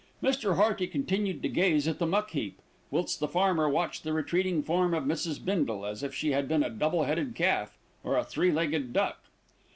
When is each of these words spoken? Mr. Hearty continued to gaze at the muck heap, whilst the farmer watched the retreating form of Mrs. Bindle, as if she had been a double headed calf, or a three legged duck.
Mr. 0.23 0.55
Hearty 0.55 0.87
continued 0.87 1.43
to 1.43 1.47
gaze 1.47 1.87
at 1.87 1.99
the 1.99 2.07
muck 2.07 2.31
heap, 2.31 2.59
whilst 2.89 3.19
the 3.19 3.27
farmer 3.27 3.69
watched 3.69 4.03
the 4.03 4.13
retreating 4.13 4.63
form 4.63 4.95
of 4.95 5.03
Mrs. 5.03 5.37
Bindle, 5.45 5.85
as 5.85 6.01
if 6.01 6.11
she 6.11 6.31
had 6.31 6.47
been 6.47 6.63
a 6.63 6.71
double 6.71 7.03
headed 7.03 7.35
calf, 7.35 7.77
or 8.03 8.17
a 8.17 8.23
three 8.23 8.51
legged 8.51 8.93
duck. 8.93 9.19